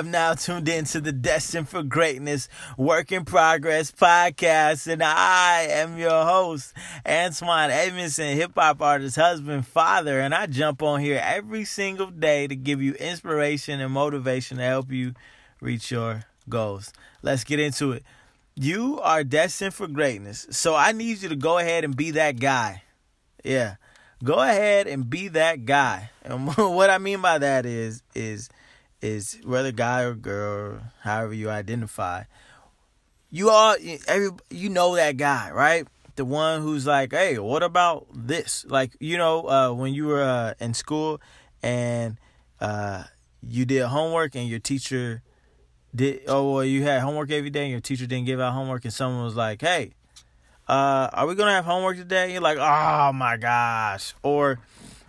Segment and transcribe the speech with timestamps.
[0.00, 2.48] Have now tuned in to the Destined for Greatness
[2.78, 6.72] Work in Progress podcast, and I am your host,
[7.06, 12.46] Antoine Edmondson, hip hop artist, husband, father, and I jump on here every single day
[12.46, 15.12] to give you inspiration and motivation to help you
[15.60, 16.94] reach your goals.
[17.20, 18.02] Let's get into it.
[18.54, 22.40] You are destined for greatness, so I need you to go ahead and be that
[22.40, 22.84] guy.
[23.44, 23.74] Yeah
[24.22, 26.10] go ahead and be that guy.
[26.22, 28.48] And what I mean by that is is
[29.02, 32.24] is whether guy or girl, however you identify,
[33.30, 33.76] you all
[34.08, 35.86] every you know that guy, right?
[36.16, 38.66] The one who's like, hey, what about this?
[38.68, 41.20] Like, you know, uh, when you were uh, in school
[41.62, 42.18] and
[42.60, 43.04] uh,
[43.42, 45.22] you did homework and your teacher
[45.94, 48.84] did, oh, well, you had homework every day and your teacher didn't give out homework
[48.84, 49.92] and someone was like, hey,
[50.68, 52.24] uh, are we gonna have homework today?
[52.24, 54.14] And you're like, oh my gosh.
[54.22, 54.58] Or,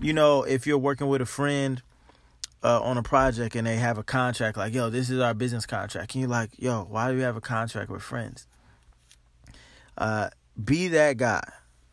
[0.00, 1.82] you know, if you're working with a friend
[2.64, 5.66] uh, on a project and they have a contract, like, yo, this is our business
[5.66, 8.46] contract, and you're like, yo, why do we have a contract with friends?
[9.98, 10.30] Uh,
[10.62, 11.42] be that guy.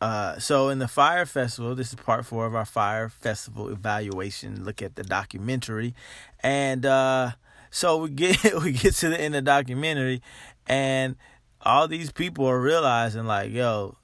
[0.00, 4.64] Uh, so in the Fyre Festival, this is part four of our Fyre Festival evaluation.
[4.64, 5.94] Look at the documentary,
[6.40, 7.32] and uh,
[7.70, 10.20] so we get we get to the end of the documentary,
[10.66, 11.14] and
[11.60, 13.96] all these people are realizing like, yo,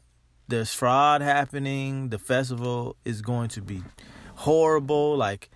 [0.47, 2.11] there's fraud happening.
[2.11, 3.83] The festival is going to be
[4.37, 5.17] horrible.
[5.17, 5.51] Like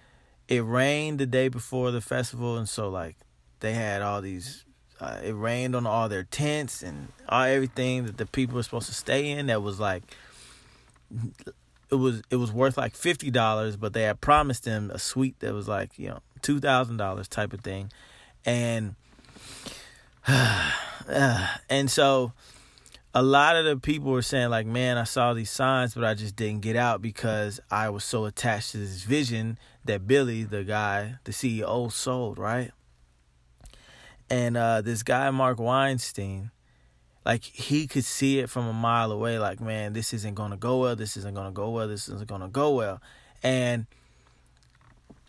[0.53, 3.17] it rained the day before the festival, and so like
[3.61, 4.67] they had all these.
[5.01, 8.87] Uh, it rained on all their tents and all everything that the people were supposed
[8.87, 9.47] to stay in.
[9.47, 10.03] That was like
[11.91, 15.41] it was it was worth like fifty dollars, but they had promised them a suite
[15.41, 17.91] that was like you know two thousand dollars type of thing,
[18.45, 18.95] and
[21.09, 22.33] and so
[23.15, 26.15] a lot of the people were saying like man i saw these signs but i
[26.15, 30.65] just didn't get out because i was so attached to this vision that billy the
[30.65, 32.71] guy the ceo sold right?
[34.31, 36.53] And uh, this guy mark weinstein
[37.25, 40.79] like he could see it from a mile away like man this isn't gonna go
[40.79, 40.97] well.
[40.97, 41.87] This isn't gonna go well.
[41.87, 43.03] This isn't gonna go well.
[43.43, 43.87] And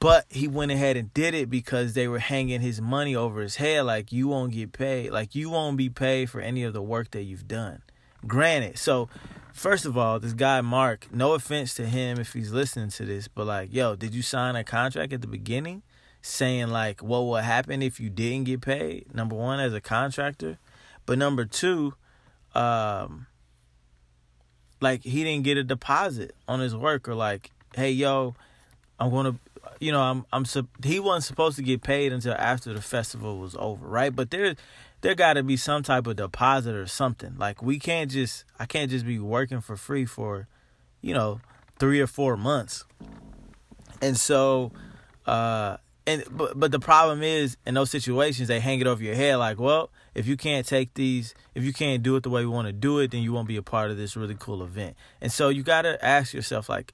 [0.03, 3.55] but he went ahead and did it because they were hanging his money over his
[3.55, 5.11] head like you won't get paid.
[5.11, 7.81] Like you won't be paid for any of the work that you've done.
[8.27, 8.77] Granted.
[8.77, 9.07] So
[9.53, 13.29] first of all, this guy Mark, no offense to him if he's listening to this,
[13.29, 15.83] but like, yo, did you sign a contract at the beginning
[16.21, 19.05] saying like what will happen if you didn't get paid?
[19.15, 20.59] Number one, as a contractor.
[21.05, 21.93] But number two,
[22.53, 23.27] um
[24.81, 28.35] like he didn't get a deposit on his work or like, hey yo,
[28.99, 29.39] I'm gonna
[29.79, 30.45] you know, I'm I'm
[30.83, 34.15] he wasn't supposed to get paid until after the festival was over, right?
[34.15, 34.55] But there
[35.01, 37.35] there got to be some type of deposit or something.
[37.37, 40.47] Like we can't just I can't just be working for free for,
[41.01, 41.41] you know,
[41.79, 42.85] 3 or 4 months.
[44.01, 44.71] And so
[45.25, 49.15] uh and but but the problem is in those situations they hang it over your
[49.15, 52.41] head like, well, if you can't take these, if you can't do it the way
[52.41, 54.63] we want to do it, then you won't be a part of this really cool
[54.63, 54.95] event.
[55.21, 56.93] And so you got to ask yourself like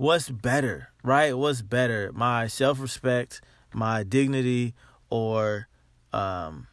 [0.00, 1.36] what's better, right?
[1.36, 3.42] What's better, my self respect,
[3.74, 4.72] my dignity,
[5.10, 5.68] or
[6.14, 6.68] um,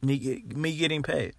[0.00, 1.34] me me getting paid,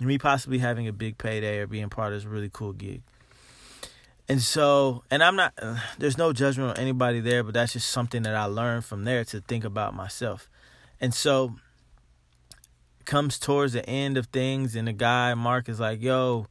[0.00, 3.02] me possibly having a big payday or being part of this really cool gig.
[4.28, 7.90] And so, and I'm not, uh, there's no judgment on anybody there, but that's just
[7.90, 10.48] something that I learned from there to think about myself.
[11.00, 11.54] And so,
[13.04, 16.46] comes towards the end of things, and the guy, Mark, is like, yo,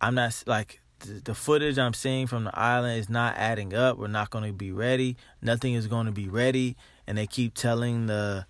[0.00, 3.98] I'm not like, the footage I'm seeing from the island is not adding up.
[3.98, 5.16] We're not going to be ready.
[5.42, 6.76] Nothing is going to be ready.
[7.06, 8.46] And they keep telling the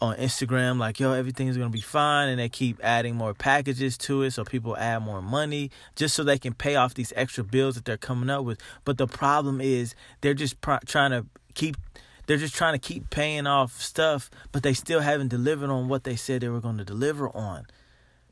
[0.00, 2.28] on Instagram like, yo, everything's going to be fine.
[2.28, 6.22] And they keep adding more packages to it so people add more money just so
[6.22, 8.60] they can pay off these extra bills that they're coming up with.
[8.84, 10.56] But the problem is they're just
[10.86, 11.76] trying to keep
[12.26, 16.04] they're just trying to keep paying off stuff, but they still haven't delivered on what
[16.04, 17.66] they said they were going to deliver on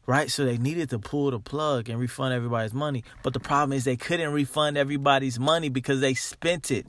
[0.06, 0.30] right?
[0.30, 3.04] So they needed to pull the plug and refund everybody's money.
[3.22, 6.86] But the problem is they couldn't refund everybody's money because they spent it.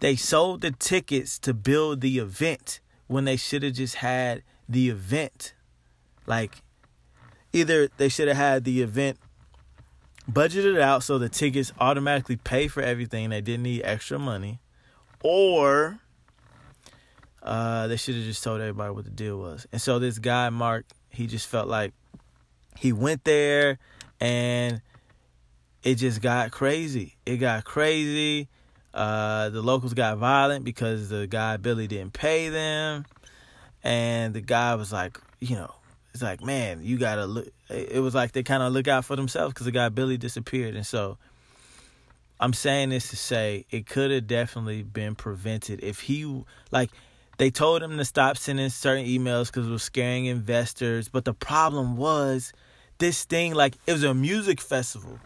[0.00, 4.90] They sold the tickets to build the event when they should have just had the
[4.90, 5.54] event.
[6.26, 6.62] Like,
[7.52, 9.18] either they should have had the event
[10.30, 14.60] budgeted out so the tickets automatically pay for everything, they didn't need extra money,
[15.22, 16.00] or
[17.42, 19.66] uh, they should have just told everybody what the deal was.
[19.72, 21.94] And so this guy, Mark, he just felt like
[22.78, 23.78] he went there
[24.20, 24.80] and
[25.82, 27.16] it just got crazy.
[27.24, 28.48] It got crazy.
[28.92, 33.04] Uh, the locals got violent because the guy Billy didn't pay them,
[33.84, 35.72] and the guy was like, you know,
[36.14, 37.46] it's like, man, you gotta look.
[37.68, 40.74] It was like they kind of look out for themselves because the guy Billy disappeared,
[40.74, 41.18] and so
[42.40, 46.90] I'm saying this to say it could have definitely been prevented if he like
[47.38, 51.08] they told him to stop sending certain emails because it was scaring investors.
[51.10, 52.52] But the problem was
[52.98, 55.18] this thing like it was a music festival,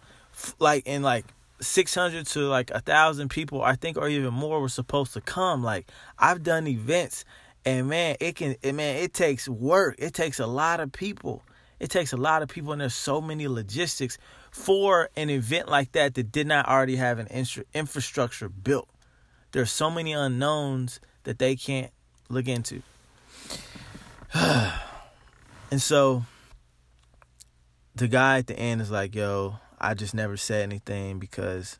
[0.58, 1.25] like in like
[1.61, 5.62] 600 to like a thousand people I think or even more were supposed to come.
[5.62, 7.25] Like I've done events
[7.64, 9.96] and man, it can it, man it takes work.
[9.99, 11.43] It takes a lot of people.
[11.78, 14.19] It takes a lot of people and there's so many logistics
[14.50, 17.28] for an event like that that did not already have an
[17.75, 18.88] infrastructure built.
[19.52, 21.90] There's so many unknowns that they can't
[22.28, 22.82] look into.
[24.34, 24.73] and
[25.78, 26.25] so
[28.00, 31.79] the guy at the end is like, yo, I just never said anything because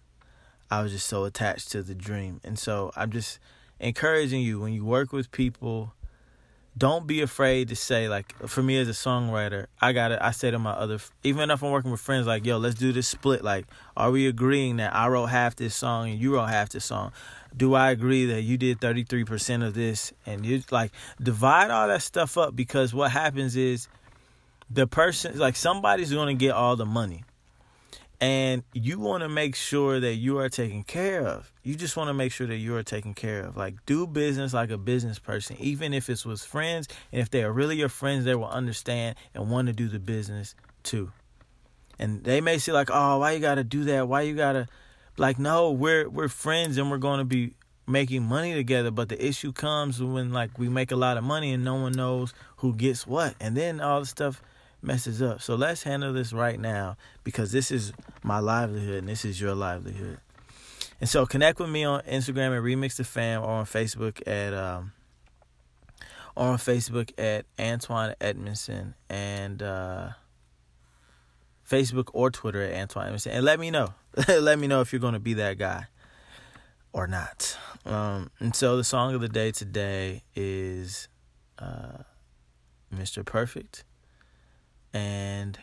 [0.71, 2.43] I was just so attached to the dream.
[2.45, 3.39] And so I'm just
[3.81, 5.95] encouraging you when you work with people
[6.77, 10.53] don't be afraid to say like for me as a songwriter i gotta i say
[10.53, 13.43] to my other even if i'm working with friends like yo let's do this split.
[13.43, 16.85] Like are we agreeing that i wrote half this song and you wrote half this
[16.85, 17.13] song?
[17.57, 20.13] Do i agree that you did 33% of this?
[20.27, 23.89] And you like divide all that stuff up because what happens is
[24.71, 27.25] the person like somebody's going to get all the money
[28.21, 31.51] and you want to make sure that you are taken care of.
[31.63, 33.57] You just want to make sure that you are taken care of.
[33.57, 37.43] Like do business like a business person, even if it's with friends, and if they
[37.43, 41.13] are really your friends, they will understand and want to do the business too.
[41.99, 44.07] And they may say like, "Oh, why you got to do that?
[44.07, 44.69] Why you got to
[45.17, 47.55] like no, we're we're friends and we're going to be
[47.87, 51.53] making money together, but the issue comes when like we make a lot of money
[51.53, 53.35] and no one knows who gets what.
[53.41, 54.43] And then all the stuff
[54.82, 55.43] messes up.
[55.43, 57.93] So let's handle this right now because this is
[58.23, 60.19] my livelihood and this is your livelihood.
[61.00, 64.53] And so connect with me on Instagram at Remix the Fam or on Facebook at
[64.53, 64.93] um
[66.37, 70.11] or on Facebook at Antoine Edmondson and uh
[71.69, 73.94] Facebook or Twitter at Antoine Edmondson and let me know.
[74.29, 75.87] let me know if you're gonna be that guy
[76.93, 77.56] or not.
[77.87, 81.09] Um and so the song of the day today is
[81.59, 82.03] uh
[82.94, 83.25] Mr.
[83.25, 83.85] Perfect
[84.93, 85.59] and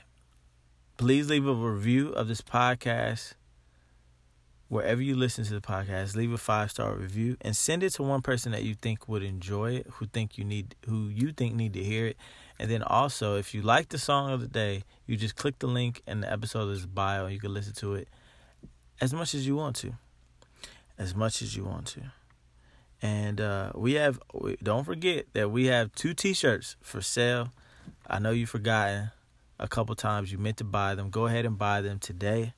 [0.98, 3.34] please leave a review of this podcast
[4.70, 6.16] wherever you listen to the podcast.
[6.16, 9.24] Leave a five star review and send it to one person that you think would
[9.24, 12.18] enjoy it, who think you need, who you think need to hear it.
[12.60, 15.68] And then also, if you like the song of the day, you just click the
[15.68, 17.28] link in the episode is bio.
[17.28, 18.08] You can listen to it
[19.00, 19.94] as much as you want to,
[20.98, 22.02] as much as you want to.
[23.00, 24.20] And uh, we have,
[24.64, 27.50] don't forget that we have two T-shirts for sale.
[28.08, 29.12] I know you've forgotten
[29.60, 32.54] a couple times you meant to buy them, go ahead and buy them today.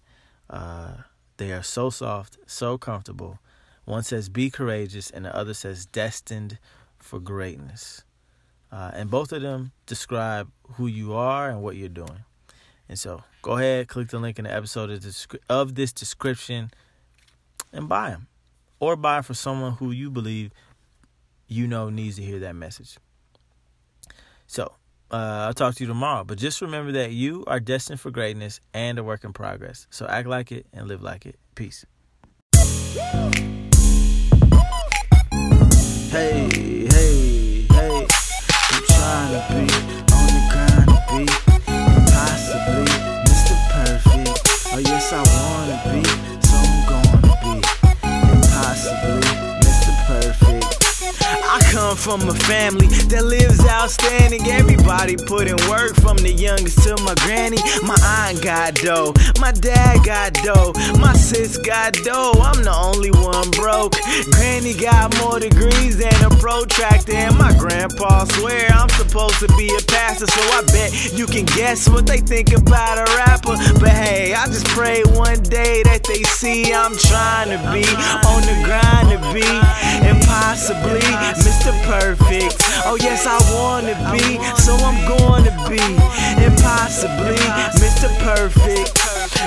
[0.49, 0.93] Uh,
[1.37, 3.39] they are so soft, so comfortable.
[3.85, 6.59] One says "Be courageous," and the other says "Destined
[6.97, 8.03] for greatness."
[8.71, 12.23] Uh, and both of them describe who you are and what you're doing.
[12.87, 14.91] And so, go ahead, click the link in the episode
[15.49, 16.71] of this description,
[17.71, 18.27] and buy them,
[18.79, 20.51] or buy for someone who you believe
[21.47, 22.97] you know needs to hear that message.
[24.45, 24.73] So,
[25.11, 26.23] uh, I'll talk to you tomorrow.
[26.23, 29.87] But just remember that you are destined for greatness and a work in progress.
[29.89, 31.39] So act like it and live like it.
[31.55, 31.85] Peace.
[36.11, 36.49] Hey,
[36.89, 38.07] hey, hey.
[38.71, 39.61] I'm trying to be
[40.13, 41.21] on the grind to be
[41.71, 42.85] impossibly
[43.25, 43.55] Mr.
[43.71, 44.73] Perfect.
[44.73, 45.38] Oh, yes, I want
[52.09, 54.41] from a family that lives outstanding.
[54.49, 57.61] Everybody put in work from the youngest to my granny.
[57.85, 62.33] My aunt got dough, my dad got dough, my sis got dough.
[62.41, 63.93] I'm the only one broke.
[64.33, 69.69] Granny got more degrees than a protractor, and my grandpa swear I'm supposed to be
[69.69, 70.25] a pastor.
[70.25, 73.53] So I bet you can guess what they think about a rapper.
[73.77, 77.85] But hey, I just pray one day that they see I'm trying to be
[78.25, 79.45] on the grind to be
[80.09, 81.05] impossibly
[81.37, 81.69] Mr.
[81.85, 81.98] Perfect.
[82.01, 85.03] Oh, yes, I wanna be, so I'm
[85.43, 85.83] to be
[86.43, 87.35] impossibly
[87.75, 88.07] Mr.
[88.23, 88.95] Perfect.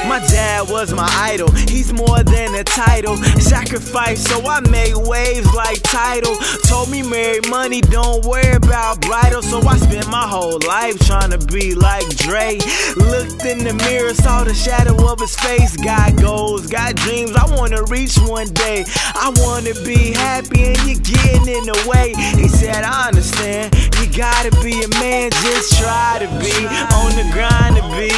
[0.07, 3.17] My dad was my idol, he's more than a title.
[3.41, 6.37] Sacrifice, so I made waves like title.
[6.67, 9.43] Told me marry money, don't worry about bridal.
[9.43, 12.59] So I spent my whole life trying to be like Dre.
[12.97, 15.77] Looked in the mirror, saw the shadow of his face.
[15.77, 18.85] Got goals, got dreams, I wanna reach one day.
[19.15, 22.15] I wanna be happy, and you're getting in the way.
[22.41, 26.55] He said, I understand, you gotta be a man, just try to be
[26.95, 28.13] on the grind to be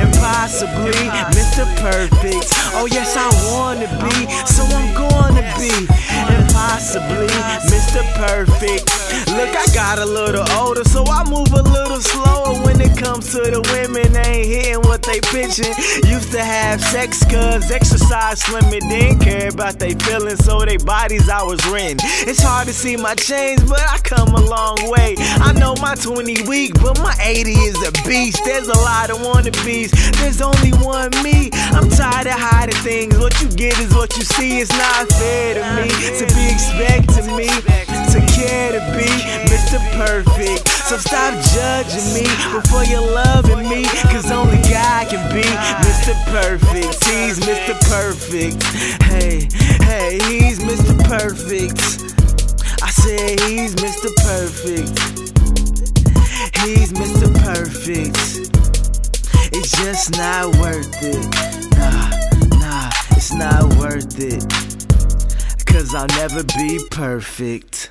[0.00, 1.64] impossibly Mr.
[1.78, 2.46] Perfect.
[2.74, 3.28] Oh, yes, I
[3.76, 5.86] wanna be, so I'm gonna be
[6.34, 7.60] impossibly Mr.
[7.70, 8.02] Mr.
[8.14, 8.88] Perfect.
[9.30, 12.35] Look, I got a little older, so I move a little it
[13.06, 14.12] comes to the women.
[14.12, 15.70] They ain't hitting what they pitching.
[16.10, 18.82] Used to have sex, cuz exercise slimming.
[18.90, 22.02] Didn't care about they feelings, so they bodies I was renting.
[22.26, 25.14] It's hard to see my change, but I come a long way.
[25.18, 28.42] I know my 20 weak, but my 80 is a beast.
[28.44, 31.50] There's a lot of wannabes, there's only one me.
[31.78, 33.18] I'm tired of hiding things.
[33.18, 34.58] What you get is what you see.
[34.60, 37.50] It's not fair to me to be expecting me
[38.12, 39.10] to care to be
[39.46, 39.78] Mr.
[39.94, 40.75] Perfect.
[40.86, 43.86] So stop judging me before you're loving me.
[44.04, 46.14] Cause only God can be Mr.
[46.26, 47.04] Perfect.
[47.04, 47.74] He's Mr.
[47.90, 48.62] Perfect.
[49.02, 49.48] Hey,
[49.82, 50.96] hey, he's Mr.
[51.08, 51.80] Perfect.
[52.84, 54.14] I said he's Mr.
[54.22, 54.96] Perfect.
[56.62, 57.34] He's Mr.
[57.42, 58.16] Perfect.
[59.56, 61.78] It's just not worth it.
[61.78, 65.66] Nah, nah, it's not worth it.
[65.66, 67.90] Cause I'll never be perfect.